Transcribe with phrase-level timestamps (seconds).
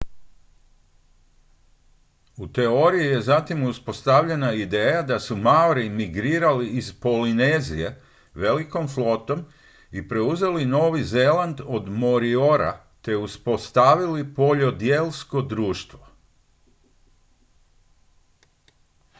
[2.37, 8.01] u teoriji je zatim uspostavljena ideja da su maori migrirali iz polinezije
[8.33, 9.45] velikom flotom
[9.91, 16.07] i preuzeli novi zeland od moriora te uspostavili poljodjelsko društvo